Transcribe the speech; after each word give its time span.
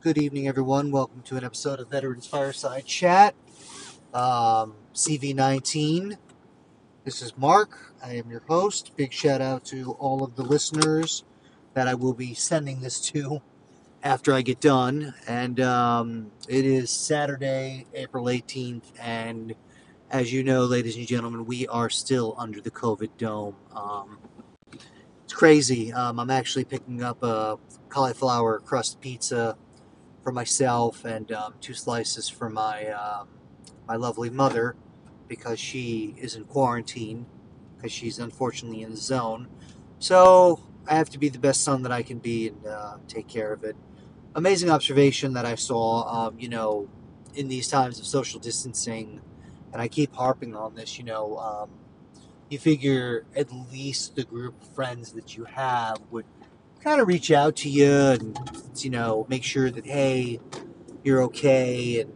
Good 0.00 0.16
evening, 0.16 0.46
everyone. 0.46 0.92
Welcome 0.92 1.22
to 1.22 1.36
an 1.38 1.42
episode 1.42 1.80
of 1.80 1.90
Veterans 1.90 2.24
Fireside 2.24 2.86
Chat, 2.86 3.34
um, 4.14 4.74
CV19. 4.94 6.16
This 7.04 7.20
is 7.20 7.36
Mark. 7.36 7.96
I 8.00 8.14
am 8.14 8.30
your 8.30 8.44
host. 8.46 8.92
Big 8.94 9.12
shout 9.12 9.40
out 9.40 9.64
to 9.66 9.96
all 9.98 10.22
of 10.22 10.36
the 10.36 10.44
listeners 10.44 11.24
that 11.74 11.88
I 11.88 11.94
will 11.94 12.12
be 12.12 12.32
sending 12.32 12.80
this 12.80 13.00
to 13.10 13.42
after 14.04 14.32
I 14.32 14.42
get 14.42 14.60
done. 14.60 15.14
And 15.26 15.58
um, 15.58 16.30
it 16.48 16.64
is 16.64 16.92
Saturday, 16.92 17.86
April 17.92 18.26
18th. 18.26 18.92
And 19.00 19.56
as 20.12 20.32
you 20.32 20.44
know, 20.44 20.64
ladies 20.64 20.96
and 20.96 21.08
gentlemen, 21.08 21.44
we 21.44 21.66
are 21.66 21.90
still 21.90 22.36
under 22.38 22.60
the 22.60 22.70
COVID 22.70 23.10
dome. 23.18 23.56
Um, 23.74 24.20
it's 25.24 25.34
crazy. 25.34 25.92
Um, 25.92 26.20
I'm 26.20 26.30
actually 26.30 26.66
picking 26.66 27.02
up 27.02 27.20
a 27.24 27.58
cauliflower 27.88 28.60
crust 28.60 29.00
pizza 29.00 29.56
for 30.28 30.32
myself 30.32 31.06
and 31.06 31.32
um, 31.32 31.54
two 31.62 31.72
slices 31.72 32.28
for 32.28 32.50
my 32.50 32.88
um, 32.88 33.28
my 33.86 33.96
lovely 33.96 34.28
mother 34.28 34.76
because 35.26 35.58
she 35.58 36.14
is 36.18 36.34
in 36.34 36.44
quarantine 36.44 37.24
because 37.74 37.90
she's 37.90 38.18
unfortunately 38.18 38.82
in 38.82 38.90
the 38.90 38.96
zone. 38.98 39.48
So 39.98 40.60
I 40.86 40.96
have 40.96 41.08
to 41.10 41.18
be 41.18 41.30
the 41.30 41.38
best 41.38 41.64
son 41.64 41.82
that 41.84 41.92
I 41.92 42.02
can 42.02 42.18
be 42.18 42.48
and 42.48 42.66
uh, 42.66 42.98
take 43.08 43.26
care 43.26 43.54
of 43.54 43.64
it. 43.64 43.74
Amazing 44.34 44.68
observation 44.68 45.32
that 45.32 45.46
I 45.46 45.54
saw. 45.54 46.04
Um, 46.04 46.38
you 46.38 46.50
know, 46.50 46.90
in 47.34 47.48
these 47.48 47.66
times 47.66 47.98
of 47.98 48.04
social 48.04 48.38
distancing, 48.38 49.22
and 49.72 49.80
I 49.80 49.88
keep 49.88 50.14
harping 50.14 50.54
on 50.54 50.74
this. 50.74 50.98
You 50.98 51.04
know 51.04 51.38
um, 51.38 51.70
you 52.50 52.58
figure 52.58 53.24
at 53.34 53.50
least 53.72 54.14
the 54.14 54.24
group 54.24 54.60
of 54.60 54.68
friends 54.74 55.12
that 55.12 55.38
you 55.38 55.44
have 55.44 55.96
would 56.10 56.26
kind 56.80 57.00
of 57.00 57.08
reach 57.08 57.30
out 57.30 57.56
to 57.56 57.68
you 57.68 57.92
and 57.92 58.38
you 58.76 58.90
know 58.90 59.26
make 59.28 59.42
sure 59.42 59.70
that 59.70 59.84
hey 59.84 60.40
you're 61.02 61.22
okay 61.22 62.00
and 62.00 62.12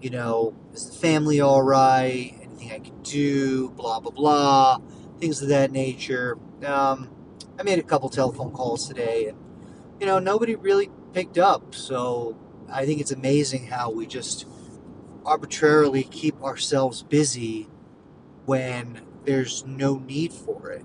you 0.00 0.10
know 0.10 0.54
is 0.72 0.90
the 0.90 0.98
family 0.98 1.40
all 1.40 1.62
right? 1.62 2.34
Anything 2.42 2.72
i 2.72 2.78
can 2.78 3.02
do? 3.02 3.70
Blah 3.70 4.00
blah 4.00 4.12
blah. 4.12 4.78
Things 5.18 5.40
of 5.42 5.48
that 5.48 5.70
nature. 5.70 6.38
Um, 6.64 7.10
i 7.58 7.62
made 7.62 7.78
a 7.78 7.82
couple 7.82 8.08
telephone 8.10 8.52
calls 8.52 8.86
today 8.86 9.28
and 9.28 9.38
you 10.00 10.06
know 10.06 10.18
nobody 10.18 10.54
really 10.54 10.90
picked 11.12 11.38
up. 11.38 11.74
So 11.74 12.36
i 12.70 12.84
think 12.84 13.00
it's 13.00 13.12
amazing 13.12 13.66
how 13.66 13.90
we 13.90 14.06
just 14.06 14.46
arbitrarily 15.24 16.04
keep 16.04 16.40
ourselves 16.42 17.02
busy 17.02 17.68
when 18.44 19.02
there's 19.24 19.66
no 19.66 19.98
need 19.98 20.32
for 20.32 20.70
it. 20.70 20.84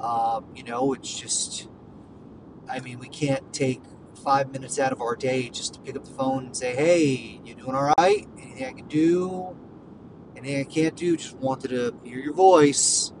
Um, 0.00 0.46
you 0.54 0.62
know, 0.62 0.92
it's 0.92 1.18
just, 1.18 1.68
I 2.72 2.80
mean, 2.80 2.98
we 2.98 3.08
can't 3.08 3.52
take 3.52 3.82
five 4.24 4.50
minutes 4.50 4.78
out 4.78 4.92
of 4.92 5.02
our 5.02 5.14
day 5.14 5.50
just 5.50 5.74
to 5.74 5.80
pick 5.80 5.94
up 5.94 6.06
the 6.06 6.10
phone 6.12 6.46
and 6.46 6.56
say, 6.56 6.74
hey, 6.74 7.38
you 7.44 7.54
doing 7.54 7.74
all 7.74 7.92
right? 7.98 8.26
Anything 8.38 8.66
I 8.66 8.72
can 8.72 8.88
do? 8.88 9.54
Anything 10.34 10.60
I 10.60 10.64
can't 10.64 10.96
do? 10.96 11.18
Just 11.18 11.36
wanted 11.36 11.68
to 11.68 11.94
hear 12.02 12.18
your 12.18 12.32
voice, 12.32 13.12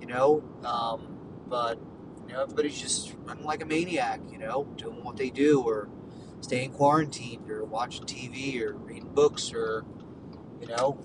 you 0.00 0.08
know? 0.08 0.42
Um, 0.64 1.18
but, 1.46 1.78
you 2.26 2.32
know, 2.32 2.42
everybody's 2.42 2.80
just 2.80 3.14
running 3.22 3.44
like 3.44 3.62
a 3.62 3.66
maniac, 3.66 4.20
you 4.28 4.38
know, 4.38 4.64
doing 4.76 5.04
what 5.04 5.16
they 5.16 5.30
do 5.30 5.62
or 5.62 5.88
staying 6.40 6.72
quarantined 6.72 7.48
or 7.48 7.64
watching 7.64 8.06
TV 8.06 8.60
or 8.60 8.74
reading 8.74 9.14
books 9.14 9.52
or, 9.54 9.84
you 10.60 10.66
know, 10.66 10.98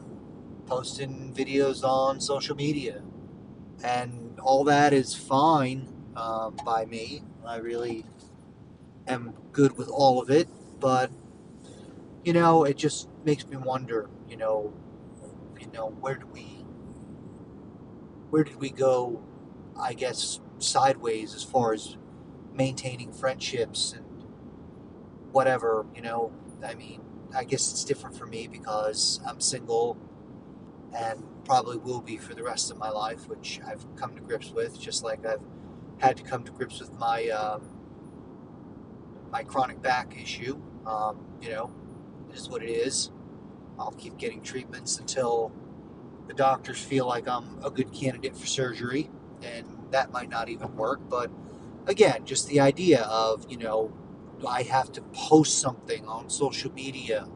posting 0.66 1.32
videos 1.36 1.84
on 1.84 2.20
social 2.20 2.56
media. 2.56 3.04
And 3.84 4.40
all 4.40 4.64
that 4.64 4.92
is 4.92 5.14
fine 5.14 5.88
um, 6.16 6.58
by 6.66 6.86
me. 6.86 7.22
I 7.48 7.58
really 7.58 8.06
am 9.08 9.34
good 9.52 9.78
with 9.78 9.90
all 9.90 10.22
of 10.22 10.30
it. 10.30 10.48
But, 10.80 11.12
you 12.24 12.34
know, 12.34 12.64
it 12.64 12.78
just 12.78 13.10
makes 13.24 13.46
me 13.48 13.58
wonder, 13.58 14.10
you 14.30 14.38
know, 14.38 14.74
you 15.60 15.68
know, 15.72 15.90
where 16.00 16.16
do 16.16 16.28
we, 16.28 16.66
where 18.30 18.44
did 18.44 18.58
we 18.58 18.70
go, 18.70 19.24
I 19.80 19.94
guess, 19.94 20.40
sideways 20.60 21.34
as 21.34 21.44
far 21.44 21.74
as 21.74 21.98
maintaining 22.54 23.12
friendships 23.12 23.94
and 23.94 24.06
whatever, 25.32 25.86
you 25.96 26.02
know, 26.02 26.32
I 26.66 26.76
mean, 26.76 27.02
I 27.36 27.44
guess 27.44 27.72
it's 27.72 27.84
different 27.84 28.18
for 28.18 28.26
me 28.26 28.48
because 28.48 29.20
I'm 29.28 29.42
single 29.42 29.98
and 30.96 31.24
probably 31.44 31.78
will 31.78 32.02
be 32.02 32.18
for 32.18 32.34
the 32.34 32.44
rest 32.44 32.72
of 32.72 32.78
my 32.78 32.90
life, 32.90 33.28
which 33.28 33.60
I've 33.68 33.86
come 33.98 34.16
to 34.16 34.22
grips 34.22 34.52
with, 34.52 34.80
just 34.80 35.04
like 35.04 35.26
I've 35.26 35.42
had 36.00 36.18
to 36.18 36.24
come 36.24 36.44
to 36.44 36.52
grips 36.52 36.80
with 36.80 36.94
my 36.94 37.28
um, 37.30 37.70
my 39.32 39.44
chronic 39.44 39.82
back 39.82 40.20
issue. 40.20 40.62
Um, 40.86 41.26
you 41.42 41.50
know, 41.50 41.72
it 42.30 42.36
is 42.36 42.50
what 42.50 42.64
it 42.64 42.70
is. 42.70 43.12
I'll 43.78 43.92
keep 43.92 44.18
getting 44.18 44.42
treatments 44.42 45.00
until 45.00 45.52
the 46.28 46.34
doctors 46.34 46.80
feel 46.80 47.06
like 47.08 47.28
I'm 47.28 47.60
a 47.64 47.70
good 47.70 47.92
candidate 47.94 48.36
for 48.36 48.48
surgery, 48.48 49.10
and 49.44 49.66
that 49.92 50.12
might 50.12 50.30
not 50.30 50.50
even 50.50 50.76
work. 50.76 51.02
But 51.10 51.32
again, 51.88 52.26
just 52.26 52.48
the 52.48 52.60
idea 52.60 53.02
of 53.02 53.50
you 53.50 53.58
know, 53.58 53.94
I 54.48 54.64
have 54.64 54.92
to 54.94 55.02
post 55.02 55.60
something 55.60 56.06
on 56.08 56.30
social 56.30 56.72
media 56.72 57.28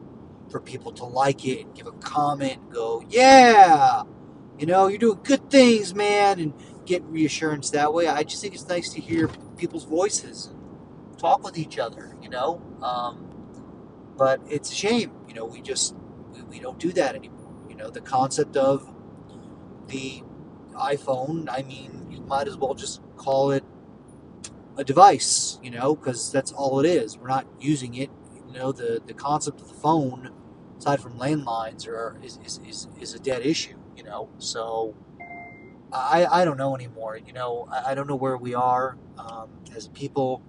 for 0.50 0.60
people 0.60 0.92
to 0.92 1.04
like 1.04 1.46
it 1.46 1.60
and 1.64 1.74
give 1.74 1.86
a 1.86 1.92
comment 1.92 2.70
go, 2.70 3.04
yeah, 3.08 4.02
you 4.58 4.66
know, 4.66 4.88
you're 4.88 4.98
doing 4.98 5.20
good 5.22 5.48
things, 5.50 5.94
man, 5.94 6.40
and 6.40 6.52
get 6.90 7.02
reassurance 7.04 7.70
that 7.70 7.94
way. 7.94 8.08
I 8.08 8.24
just 8.24 8.42
think 8.42 8.54
it's 8.54 8.68
nice 8.68 8.92
to 8.94 9.00
hear 9.00 9.28
people's 9.56 9.84
voices 9.84 10.46
and 10.46 11.18
talk 11.18 11.44
with 11.44 11.56
each 11.56 11.78
other, 11.78 12.16
you 12.20 12.28
know. 12.28 12.60
Um, 12.82 13.26
but 14.16 14.40
it's 14.48 14.72
a 14.72 14.74
shame, 14.74 15.12
you 15.28 15.34
know, 15.34 15.44
we 15.44 15.62
just 15.62 15.94
we, 16.32 16.42
we 16.42 16.58
don't 16.58 16.78
do 16.78 16.92
that 16.92 17.14
anymore. 17.14 17.54
You 17.68 17.76
know, 17.76 17.90
the 17.90 18.00
concept 18.00 18.56
of 18.56 18.92
the 19.86 20.22
iPhone, 20.74 21.48
I 21.48 21.62
mean, 21.62 22.08
you 22.10 22.20
might 22.22 22.48
as 22.48 22.56
well 22.56 22.74
just 22.74 23.00
call 23.16 23.52
it 23.52 23.64
a 24.76 24.82
device, 24.82 25.58
you 25.62 25.70
know, 25.70 25.94
because 25.94 26.32
that's 26.32 26.52
all 26.52 26.80
it 26.80 26.86
is. 26.86 27.16
We're 27.16 27.28
not 27.28 27.46
using 27.60 27.94
it. 27.94 28.10
You 28.46 28.52
know, 28.58 28.72
the, 28.72 29.00
the 29.06 29.14
concept 29.14 29.60
of 29.60 29.68
the 29.68 29.74
phone 29.74 30.32
aside 30.78 31.00
from 31.00 31.18
landlines, 31.18 31.86
are 31.86 32.18
is, 32.24 32.38
is, 32.44 32.58
is, 32.66 32.88
is 33.00 33.14
a 33.14 33.18
dead 33.18 33.44
issue. 33.46 33.76
You 33.96 34.04
know, 34.04 34.28
so 34.38 34.94
I 35.92 36.26
I 36.30 36.44
don't 36.44 36.56
know 36.56 36.74
anymore. 36.74 37.18
You 37.24 37.32
know, 37.32 37.68
I, 37.70 37.92
I 37.92 37.94
don't 37.94 38.06
know 38.06 38.16
where 38.16 38.36
we 38.36 38.54
are 38.54 38.96
um, 39.18 39.50
as 39.74 39.88
people. 39.88 40.42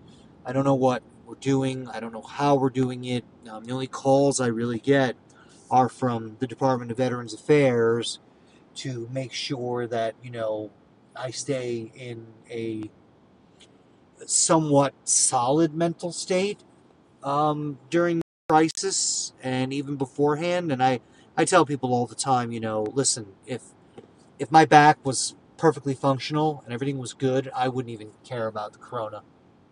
I 0.46 0.54
don't 0.54 0.66
know 0.66 0.76
what 0.76 1.04
we're 1.26 1.36
doing. 1.36 1.88
I 1.88 2.00
don't 2.00 2.14
know 2.14 2.22
how 2.22 2.56
we're 2.56 2.70
doing 2.70 3.06
it. 3.06 3.24
Um, 3.50 3.64
the 3.66 3.74
only 3.74 3.88
calls 3.88 4.40
I 4.40 4.48
really 4.48 4.80
get 4.80 5.16
are 5.70 5.90
from 5.90 6.38
the 6.40 6.48
Department 6.48 6.92
of 6.92 6.98
Veterans 6.98 7.34
Affairs 7.34 8.20
to 8.76 9.10
make 9.12 9.34
sure 9.34 9.88
that 9.88 10.16
you 10.24 10.32
know 10.32 10.72
I 11.16 11.32
stay 11.32 11.92
in 11.96 12.28
a 12.50 12.90
somewhat 14.26 14.94
solid 15.04 15.74
mental 15.74 16.12
state 16.12 16.60
um, 17.24 17.80
during 17.90 18.22
crisis 18.50 19.34
and 19.42 19.74
even 19.74 19.96
beforehand. 19.96 20.72
And 20.72 20.84
I, 20.84 21.00
I 21.38 21.46
tell 21.46 21.66
people 21.66 21.94
all 21.94 22.06
the 22.06 22.16
time, 22.16 22.52
you 22.52 22.60
know, 22.60 22.84
listen, 22.84 23.28
if 23.46 23.62
if 24.42 24.52
my 24.52 24.66
back 24.66 25.06
was 25.06 25.36
perfectly 25.58 25.94
functional 25.94 26.64
and 26.66 26.74
everything 26.74 26.98
was 26.98 27.14
good, 27.14 27.52
I 27.56 27.68
wouldn't 27.68 27.94
even 27.94 28.10
care 28.24 28.48
about 28.48 28.74
the 28.74 28.80
corona. 28.80 29.22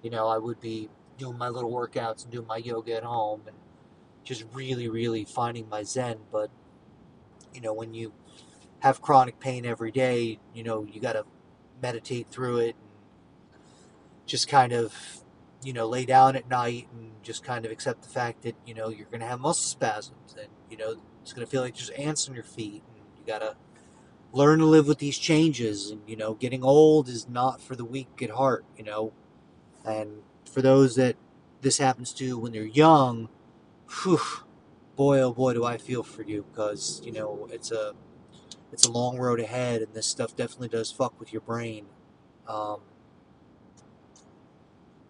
You 0.03 0.11
know, 0.11 0.27
I 0.27 0.37
would 0.37 0.61
be 0.61 0.89
doing 1.17 1.39
my 1.39 1.49
little 1.49 1.71
workouts 1.71 2.23
and 2.23 2.31
doing 2.31 2.45
my 2.45 2.57
yoga 2.57 2.95
at 2.95 3.03
home 3.03 3.41
and 3.47 3.55
just 4.23 4.45
really, 4.53 4.87
really 4.87 5.25
finding 5.25 5.67
my 5.67 5.81
zen. 5.81 6.17
But 6.31 6.51
you 7.51 7.61
know, 7.61 7.73
when 7.73 7.95
you 7.95 8.13
have 8.81 9.01
chronic 9.01 9.39
pain 9.39 9.65
every 9.65 9.91
day, 9.91 10.37
you 10.53 10.63
know, 10.63 10.83
you 10.83 11.01
got 11.01 11.13
to 11.13 11.25
meditate 11.81 12.27
through 12.29 12.59
it 12.59 12.75
and 12.75 13.61
just 14.27 14.47
kind 14.47 14.71
of 14.71 15.23
you 15.63 15.73
know, 15.73 15.87
lay 15.87 16.05
down 16.05 16.35
at 16.35 16.47
night 16.47 16.87
and 16.93 17.11
just 17.23 17.43
kind 17.43 17.65
of 17.65 17.71
accept 17.71 18.03
the 18.03 18.09
fact 18.09 18.43
that, 18.43 18.55
you 18.65 18.73
know, 18.73 18.89
you're 18.89 19.07
going 19.07 19.19
to 19.19 19.25
have 19.25 19.39
muscle 19.41 19.65
spasms 19.65 20.35
and, 20.39 20.47
you 20.69 20.77
know, 20.77 20.95
it's 21.21 21.33
going 21.33 21.45
to 21.45 21.51
feel 21.51 21.61
like 21.61 21.75
there's 21.75 21.89
ants 21.89 22.29
on 22.29 22.35
your 22.35 22.45
feet 22.45 22.81
and 22.87 23.03
you 23.17 23.25
got 23.27 23.39
to 23.39 23.57
learn 24.31 24.59
to 24.59 24.65
live 24.65 24.87
with 24.87 24.99
these 24.99 25.17
changes 25.17 25.89
and, 25.91 26.01
you 26.07 26.15
know, 26.15 26.33
getting 26.33 26.63
old 26.63 27.09
is 27.09 27.27
not 27.27 27.61
for 27.61 27.75
the 27.75 27.85
weak 27.85 28.21
at 28.21 28.31
heart, 28.31 28.63
you 28.77 28.83
know, 28.83 29.11
and 29.85 30.21
for 30.45 30.61
those 30.61 30.95
that 30.95 31.15
this 31.61 31.77
happens 31.77 32.13
to 32.13 32.37
when 32.37 32.51
they're 32.51 32.63
young, 32.63 33.29
whew, 34.03 34.19
boy, 34.95 35.19
oh 35.19 35.33
boy, 35.33 35.53
do 35.53 35.65
I 35.65 35.77
feel 35.77 36.03
for 36.03 36.23
you 36.23 36.45
because, 36.51 37.01
you 37.03 37.11
know, 37.11 37.47
it's 37.51 37.71
a, 37.71 37.93
it's 38.71 38.85
a 38.85 38.91
long 38.91 39.17
road 39.17 39.39
ahead 39.39 39.81
and 39.81 39.93
this 39.93 40.05
stuff 40.05 40.35
definitely 40.35 40.69
does 40.69 40.91
fuck 40.91 41.19
with 41.19 41.33
your 41.33 41.41
brain. 41.41 41.85
Um, 42.47 42.81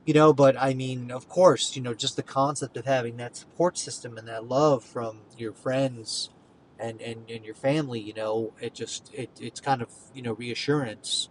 you 0.09 0.13
know 0.15 0.33
but 0.33 0.57
i 0.57 0.73
mean 0.73 1.11
of 1.11 1.29
course 1.29 1.75
you 1.75 1.81
know 1.83 1.93
just 1.93 2.15
the 2.15 2.23
concept 2.23 2.75
of 2.77 2.85
having 2.85 3.17
that 3.17 3.35
support 3.35 3.77
system 3.77 4.17
and 4.17 4.27
that 4.27 4.43
love 4.43 4.83
from 4.83 5.19
your 5.37 5.53
friends 5.53 6.31
and 6.79 7.01
and, 7.01 7.29
and 7.29 7.45
your 7.45 7.55
family 7.55 7.99
you 7.99 8.13
know 8.13 8.53
it 8.61 8.73
just 8.73 9.13
it, 9.13 9.29
it's 9.39 9.59
kind 9.59 9.81
of 9.81 9.89
you 10.13 10.21
know 10.21 10.33
reassurance 10.33 11.29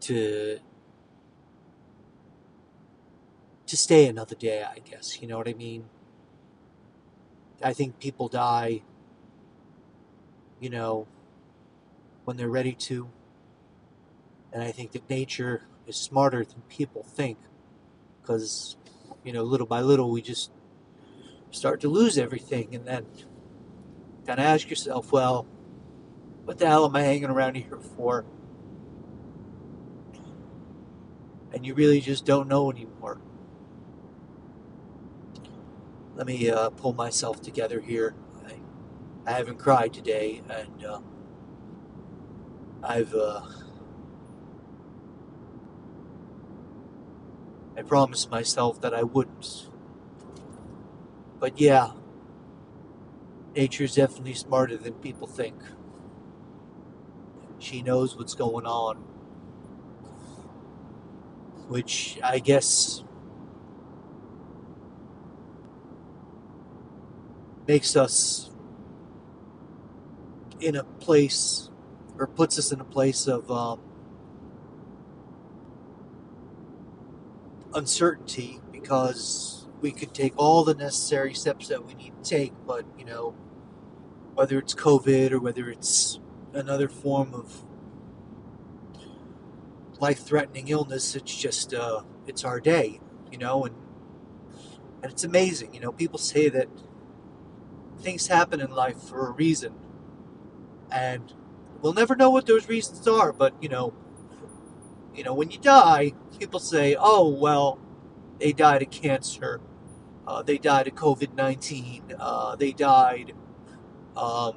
to 0.00 0.58
to 3.70 3.76
stay 3.76 4.08
another 4.08 4.34
day, 4.34 4.64
I 4.64 4.80
guess. 4.80 5.22
You 5.22 5.28
know 5.28 5.38
what 5.38 5.46
I 5.46 5.54
mean? 5.54 5.84
I 7.62 7.72
think 7.72 8.00
people 8.00 8.26
die, 8.26 8.82
you 10.58 10.68
know, 10.68 11.06
when 12.24 12.36
they're 12.36 12.48
ready 12.48 12.72
to. 12.72 13.08
And 14.52 14.60
I 14.64 14.72
think 14.72 14.90
that 14.90 15.08
nature 15.08 15.62
is 15.86 15.94
smarter 15.94 16.44
than 16.44 16.62
people 16.68 17.04
think. 17.04 17.38
Because, 18.20 18.76
you 19.22 19.32
know, 19.32 19.44
little 19.44 19.68
by 19.68 19.82
little, 19.82 20.10
we 20.10 20.20
just 20.20 20.50
start 21.52 21.80
to 21.82 21.88
lose 21.88 22.18
everything. 22.18 22.74
And 22.74 22.86
then 22.86 23.06
of 24.28 24.38
ask 24.38 24.68
yourself, 24.68 25.12
well, 25.12 25.46
what 26.44 26.58
the 26.58 26.66
hell 26.66 26.84
am 26.84 26.96
I 26.96 27.02
hanging 27.02 27.30
around 27.30 27.56
here 27.56 27.78
for? 27.96 28.24
And 31.52 31.66
you 31.66 31.74
really 31.74 32.00
just 32.00 32.24
don't 32.24 32.48
know 32.48 32.70
anymore. 32.70 33.20
Let 36.14 36.26
me 36.26 36.50
uh, 36.50 36.70
pull 36.70 36.92
myself 36.92 37.40
together 37.40 37.80
here. 37.80 38.14
I, 38.46 38.54
I 39.26 39.32
haven't 39.32 39.58
cried 39.58 39.92
today, 39.92 40.42
and 40.48 40.84
uh, 40.84 41.00
I've. 42.82 43.14
Uh, 43.14 43.42
I 47.76 47.82
promised 47.82 48.30
myself 48.30 48.80
that 48.82 48.92
I 48.92 49.02
wouldn't. 49.02 49.68
But 51.38 51.58
yeah, 51.58 51.92
nature 53.54 53.84
is 53.84 53.94
definitely 53.94 54.34
smarter 54.34 54.76
than 54.76 54.94
people 54.94 55.26
think. 55.26 55.56
She 57.58 57.82
knows 57.82 58.16
what's 58.16 58.34
going 58.34 58.66
on. 58.66 58.96
Which 61.68 62.18
I 62.22 62.40
guess 62.40 63.04
makes 67.68 67.94
us 67.94 68.50
in 70.60 70.76
a 70.76 70.84
place 70.84 71.70
or 72.18 72.26
puts 72.26 72.58
us 72.58 72.72
in 72.72 72.80
a 72.80 72.84
place 72.84 73.26
of 73.28 73.50
um, 73.50 73.80
uncertainty 77.74 78.60
because 78.72 79.59
we 79.80 79.92
could 79.92 80.14
take 80.14 80.34
all 80.36 80.64
the 80.64 80.74
necessary 80.74 81.34
steps 81.34 81.68
that 81.68 81.84
we 81.84 81.94
need 81.94 82.12
to 82.22 82.28
take, 82.28 82.52
but 82.66 82.84
you 82.98 83.04
know, 83.04 83.34
whether 84.34 84.58
it's 84.58 84.74
COVID 84.74 85.32
or 85.32 85.40
whether 85.40 85.70
it's 85.70 86.20
another 86.52 86.88
form 86.88 87.34
of 87.34 87.64
life-threatening 90.00 90.68
illness, 90.68 91.14
it's 91.14 91.34
just 91.34 91.74
uh, 91.74 92.02
it's 92.26 92.44
our 92.44 92.60
day, 92.60 93.00
you 93.30 93.38
know, 93.38 93.64
and 93.64 93.74
and 95.02 95.10
it's 95.10 95.24
amazing, 95.24 95.74
you 95.74 95.80
know. 95.80 95.92
People 95.92 96.18
say 96.18 96.48
that 96.50 96.68
things 98.00 98.26
happen 98.26 98.60
in 98.60 98.70
life 98.70 99.00
for 99.00 99.28
a 99.28 99.32
reason, 99.32 99.74
and 100.90 101.32
we'll 101.80 101.94
never 101.94 102.16
know 102.16 102.30
what 102.30 102.46
those 102.46 102.68
reasons 102.68 103.06
are. 103.08 103.32
But 103.32 103.54
you 103.62 103.68
know, 103.68 103.94
you 105.14 105.24
know, 105.24 105.34
when 105.34 105.50
you 105.50 105.58
die, 105.58 106.12
people 106.38 106.60
say, 106.60 106.96
"Oh, 106.98 107.28
well, 107.28 107.78
they 108.38 108.52
died 108.52 108.82
of 108.82 108.90
cancer, 108.90 109.60
uh, 110.30 110.42
they 110.42 110.58
died 110.58 110.86
of 110.86 110.94
COVID 110.94 111.34
nineteen, 111.34 112.14
uh, 112.20 112.54
they 112.54 112.70
died, 112.70 113.32
um, 114.16 114.54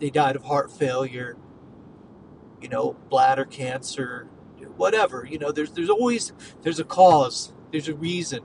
they 0.00 0.10
died 0.10 0.34
of 0.34 0.42
heart 0.42 0.72
failure, 0.72 1.36
you 2.60 2.68
know, 2.68 2.96
bladder 3.08 3.44
cancer, 3.44 4.26
whatever." 4.76 5.24
You 5.24 5.38
know, 5.38 5.52
there's 5.52 5.70
there's 5.70 5.88
always 5.88 6.32
there's 6.62 6.80
a 6.80 6.84
cause, 6.84 7.52
there's 7.70 7.88
a 7.88 7.94
reason, 7.94 8.42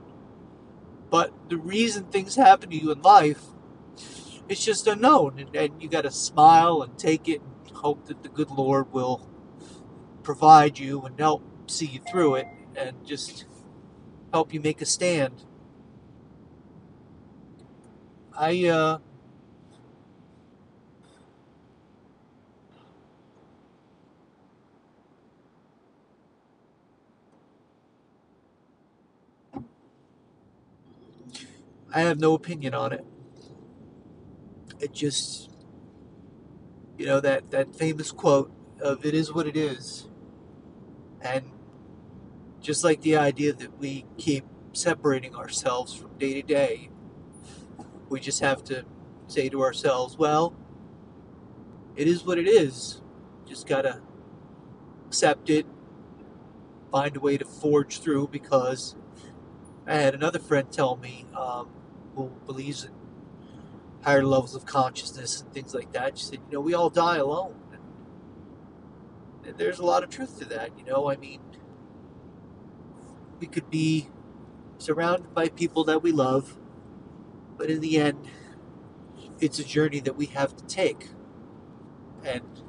but 1.10 1.32
the 1.48 1.56
reason 1.56 2.04
things 2.04 2.36
happen 2.36 2.70
to 2.70 2.76
you 2.76 2.92
in 2.92 3.02
life, 3.02 3.42
it's 4.48 4.64
just 4.64 4.86
unknown, 4.86 5.40
and, 5.40 5.56
and 5.56 5.82
you 5.82 5.88
got 5.88 6.02
to 6.02 6.12
smile 6.12 6.82
and 6.82 6.96
take 6.96 7.28
it, 7.28 7.40
and 7.66 7.76
hope 7.78 8.06
that 8.06 8.22
the 8.22 8.28
good 8.28 8.50
Lord 8.50 8.92
will 8.92 9.28
provide 10.22 10.78
you 10.78 11.02
and 11.02 11.18
help 11.18 11.42
see 11.66 11.86
you 11.86 12.00
through 12.08 12.36
it 12.36 12.46
and 12.76 13.04
just 13.04 13.44
help 14.32 14.54
you 14.54 14.60
make 14.60 14.80
a 14.80 14.86
stand. 14.86 15.44
I 18.38 18.68
uh 18.68 18.98
I 31.94 32.00
have 32.02 32.20
no 32.20 32.34
opinion 32.34 32.74
on 32.74 32.92
it. 32.92 33.04
It 34.80 34.92
just 34.92 35.50
you 36.98 37.06
know 37.06 37.20
that 37.20 37.50
that 37.50 37.74
famous 37.74 38.12
quote 38.12 38.52
of 38.80 39.04
it 39.04 39.14
is 39.14 39.32
what 39.32 39.46
it 39.46 39.56
is. 39.56 40.08
And 41.20 41.44
just 42.60 42.84
like 42.84 43.02
the 43.02 43.16
idea 43.16 43.52
that 43.52 43.78
we 43.78 44.06
keep 44.18 44.44
separating 44.72 45.34
ourselves 45.34 45.94
from 45.94 46.16
day 46.18 46.34
to 46.34 46.42
day, 46.42 46.90
we 48.08 48.20
just 48.20 48.40
have 48.40 48.64
to 48.64 48.84
say 49.26 49.48
to 49.48 49.62
ourselves, 49.62 50.16
well, 50.16 50.54
it 51.96 52.06
is 52.06 52.24
what 52.24 52.38
it 52.38 52.48
is. 52.48 53.00
Just 53.46 53.66
gotta 53.66 54.00
accept 55.06 55.50
it, 55.50 55.66
find 56.90 57.16
a 57.16 57.20
way 57.20 57.36
to 57.36 57.44
forge 57.44 58.00
through 58.00 58.28
because 58.28 58.94
I 59.86 59.96
had 59.96 60.14
another 60.14 60.38
friend 60.38 60.70
tell 60.70 60.96
me 60.96 61.26
um, 61.34 61.68
who 62.14 62.30
believes 62.46 62.84
in 62.84 62.90
higher 64.02 64.24
levels 64.24 64.54
of 64.54 64.66
consciousness 64.66 65.40
and 65.40 65.52
things 65.52 65.74
like 65.74 65.92
that. 65.92 66.18
She 66.18 66.24
said, 66.24 66.40
you 66.50 66.54
know, 66.54 66.60
we 66.60 66.74
all 66.74 66.90
die 66.90 67.16
alone. 67.16 67.54
And 69.44 69.56
there's 69.56 69.78
a 69.78 69.84
lot 69.84 70.02
of 70.02 70.10
truth 70.10 70.38
to 70.40 70.44
that, 70.46 70.70
you 70.78 70.84
know. 70.84 71.10
I 71.10 71.16
mean, 71.16 71.40
we 73.40 73.46
could 73.46 73.70
be 73.70 74.08
surrounded 74.78 75.34
by 75.34 75.48
people 75.48 75.84
that 75.84 76.02
we 76.02 76.12
love, 76.12 76.58
but 77.58 77.68
in 77.68 77.80
the 77.80 77.98
end, 77.98 78.28
it's 79.40 79.58
a 79.58 79.64
journey 79.64 80.00
that 80.00 80.16
we 80.16 80.26
have 80.26 80.56
to 80.56 80.64
take. 80.64 81.08
And, 82.24 82.62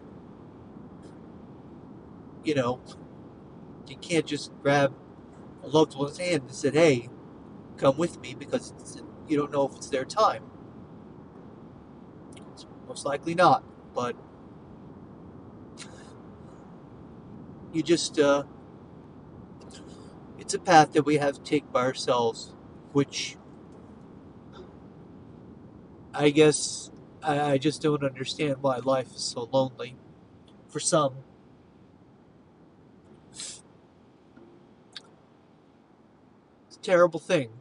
you 2.44 2.56
know, 2.56 2.82
you 3.88 3.96
can't 3.98 4.26
just 4.26 4.52
grab 4.62 4.94
a 5.64 5.68
loved 5.68 5.96
one's 5.96 6.18
hand 6.18 6.44
and 6.44 6.52
say, 6.52 6.72
hey, 6.72 7.10
come 7.78 7.98
with 7.98 8.20
me 8.20 8.36
because 8.38 8.74
you 9.28 9.38
don't 9.38 9.52
know 9.52 9.68
if 9.68 9.76
it's 9.76 9.90
their 9.90 10.06
time. 10.06 10.44
It's 12.54 12.66
most 12.88 13.06
likely 13.06 13.36
not, 13.36 13.64
but 13.94 14.16
you 17.74 17.84
just, 17.84 18.20
uh, 18.20 18.44
it's 20.38 20.54
a 20.54 20.60
path 20.60 20.94
that 20.94 21.04
we 21.04 21.18
have 21.18 21.36
to 21.36 21.42
take 21.42 21.72
by 21.72 21.82
ourselves, 21.82 22.54
which 22.92 23.38
I 26.20 26.30
guess 26.32 26.92
I, 27.24 27.40
I 27.54 27.58
just 27.58 27.82
don't 27.82 28.04
understand 28.04 28.58
why 28.60 28.80
life 28.80 29.16
is 29.16 29.22
so 29.22 29.48
lonely 29.54 29.96
for 30.68 30.82
some. 30.82 31.14
It's 33.32 33.64
a 36.76 36.80
terrible 36.82 37.22
thing. 37.22 37.52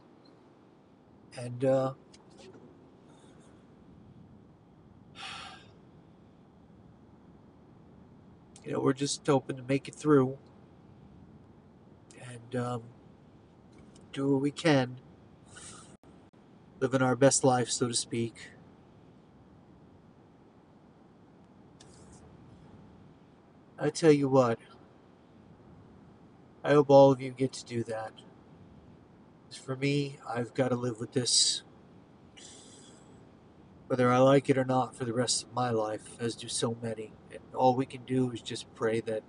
And, 1.37 1.63
uh, 1.63 1.93
you 8.65 8.73
know, 8.73 8.81
we're 8.81 8.91
just 8.91 9.25
hoping 9.25 9.55
to 9.55 9.63
make 9.63 9.87
it 9.87 9.95
through 9.95 10.37
and 12.29 12.57
um, 12.61 12.83
do 14.11 14.33
what 14.33 14.41
we 14.41 14.51
can, 14.51 14.97
living 16.79 17.01
our 17.01 17.15
best 17.15 17.43
life, 17.43 17.69
so 17.69 17.87
to 17.87 17.93
speak. 17.93 18.51
I 23.77 23.89
tell 23.89 24.11
you 24.11 24.27
what, 24.27 24.59
I 26.63 26.71
hope 26.73 26.89
all 26.89 27.11
of 27.11 27.21
you 27.21 27.31
get 27.31 27.53
to 27.53 27.65
do 27.65 27.83
that. 27.83 28.11
For 29.63 29.75
me, 29.75 30.19
I've 30.27 30.53
got 30.53 30.69
to 30.69 30.75
live 30.75 30.99
with 30.99 31.13
this, 31.13 31.63
whether 33.87 34.11
I 34.11 34.17
like 34.17 34.49
it 34.49 34.57
or 34.57 34.65
not, 34.65 34.95
for 34.95 35.05
the 35.05 35.13
rest 35.13 35.43
of 35.43 35.53
my 35.53 35.69
life, 35.69 36.17
as 36.19 36.35
do 36.35 36.47
so 36.47 36.77
many. 36.81 37.13
And 37.31 37.39
all 37.55 37.75
we 37.75 37.85
can 37.85 38.03
do 38.03 38.31
is 38.31 38.41
just 38.41 38.73
pray 38.75 38.99
that 39.01 39.23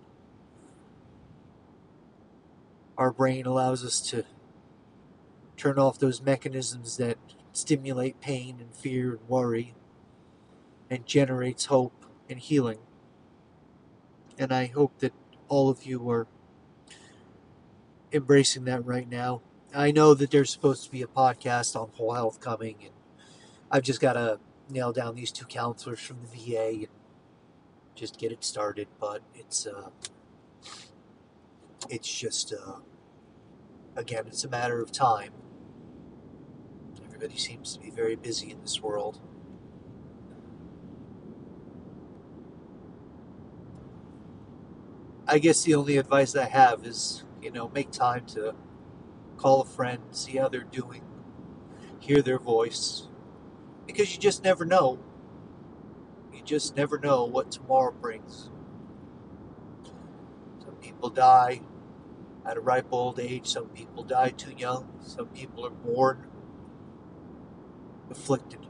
our 2.98 3.12
brain 3.12 3.46
allows 3.46 3.84
us 3.84 4.00
to 4.10 4.24
turn 5.56 5.78
off 5.78 5.98
those 5.98 6.20
mechanisms 6.20 6.96
that 6.96 7.18
stimulate 7.52 8.20
pain 8.20 8.56
and 8.60 8.74
fear 8.74 9.12
and 9.12 9.28
worry 9.28 9.74
and 10.88 11.06
generates 11.06 11.66
hope 11.66 12.06
and 12.28 12.38
healing. 12.38 12.78
And 14.38 14.52
I 14.52 14.66
hope 14.66 14.98
that 15.00 15.12
all 15.48 15.68
of 15.68 15.84
you 15.84 16.08
are 16.10 16.26
embracing 18.12 18.64
that 18.64 18.84
right 18.84 19.08
now 19.08 19.42
I 19.74 19.92
know 19.92 20.14
that 20.14 20.30
there's 20.30 20.50
supposed 20.50 20.84
to 20.84 20.90
be 20.90 21.02
a 21.02 21.06
podcast 21.06 21.80
on 21.80 21.90
whole 21.94 22.14
health 22.14 22.40
coming, 22.40 22.76
and 22.80 22.92
I've 23.70 23.84
just 23.84 24.00
got 24.00 24.14
to 24.14 24.40
nail 24.68 24.92
down 24.92 25.14
these 25.14 25.30
two 25.30 25.46
counselors 25.46 26.00
from 26.00 26.18
the 26.22 26.26
VA 26.26 26.68
and 26.70 26.88
just 27.94 28.18
get 28.18 28.32
it 28.32 28.42
started. 28.42 28.88
But 28.98 29.22
it's 29.34 29.66
uh, 29.66 29.90
it's 31.88 32.12
just 32.12 32.52
uh, 32.52 32.78
again, 33.94 34.24
it's 34.26 34.42
a 34.42 34.48
matter 34.48 34.82
of 34.82 34.90
time. 34.90 35.32
Everybody 37.20 37.38
seems 37.38 37.74
to 37.74 37.80
be 37.80 37.90
very 37.90 38.16
busy 38.16 38.50
in 38.50 38.62
this 38.62 38.80
world. 38.80 39.20
I 45.28 45.38
guess 45.38 45.62
the 45.62 45.74
only 45.74 45.98
advice 45.98 46.34
I 46.34 46.46
have 46.46 46.86
is, 46.86 47.24
you 47.42 47.50
know, 47.50 47.68
make 47.68 47.90
time 47.90 48.24
to 48.28 48.54
call 49.36 49.60
a 49.60 49.66
friend, 49.66 50.00
see 50.12 50.38
how 50.38 50.48
they're 50.48 50.62
doing, 50.62 51.02
hear 51.98 52.22
their 52.22 52.38
voice, 52.38 53.08
because 53.86 54.14
you 54.14 54.18
just 54.18 54.42
never 54.42 54.64
know. 54.64 54.98
You 56.32 56.40
just 56.42 56.74
never 56.74 56.98
know 56.98 57.26
what 57.26 57.52
tomorrow 57.52 57.92
brings. 57.92 58.48
Some 60.64 60.76
people 60.76 61.10
die 61.10 61.60
at 62.46 62.56
a 62.56 62.60
ripe 62.60 62.86
old 62.90 63.20
age, 63.20 63.46
some 63.46 63.68
people 63.68 64.04
die 64.04 64.30
too 64.30 64.54
young, 64.56 64.88
some 65.02 65.26
people 65.26 65.66
are 65.66 65.70
born 65.70 66.29
afflicted. 68.10 68.66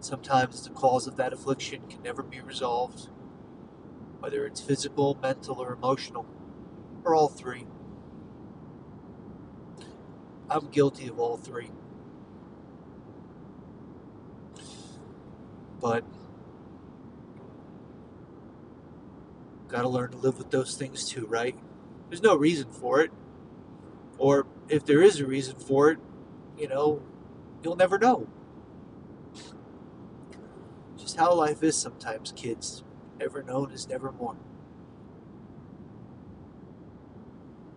Sometimes 0.00 0.62
the 0.62 0.70
cause 0.70 1.06
of 1.06 1.16
that 1.16 1.32
affliction 1.32 1.82
can 1.88 2.02
never 2.02 2.22
be 2.22 2.40
resolved 2.40 3.08
whether 4.20 4.46
it's 4.46 4.60
physical, 4.60 5.18
mental, 5.22 5.60
or 5.60 5.72
emotional, 5.72 6.26
or 7.04 7.14
all 7.14 7.28
three. 7.28 7.66
I'm 10.50 10.68
guilty 10.68 11.08
of 11.08 11.18
all 11.18 11.36
three. 11.36 11.70
But 15.80 16.04
gotta 19.68 19.88
learn 19.88 20.10
to 20.10 20.16
live 20.16 20.38
with 20.38 20.50
those 20.50 20.76
things 20.76 21.08
too, 21.08 21.26
right? 21.26 21.56
There's 22.08 22.22
no 22.22 22.34
reason 22.34 22.70
for 22.70 23.00
it. 23.00 23.12
Or 24.16 24.46
if 24.68 24.84
there 24.84 25.02
is 25.02 25.20
a 25.20 25.26
reason 25.26 25.56
for 25.56 25.90
it, 25.90 25.98
you 26.58 26.68
know, 26.68 27.00
you'll 27.62 27.76
never 27.76 27.98
know. 27.98 28.26
Just 30.96 31.16
how 31.16 31.34
life 31.34 31.62
is 31.62 31.76
sometimes, 31.76 32.32
kids 32.32 32.82
ever 33.20 33.42
known 33.42 33.70
is 33.70 33.88
never 33.88 34.12
more. 34.12 34.36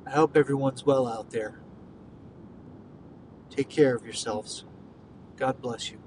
I 0.06 0.12
hope 0.12 0.36
everyone's 0.36 0.86
well 0.86 1.08
out 1.08 1.32
there. 1.32 1.60
Take 3.50 3.70
care 3.70 3.96
of 3.96 4.04
yourselves. 4.04 4.66
God 5.38 5.62
bless 5.62 5.92
you. 5.92 6.00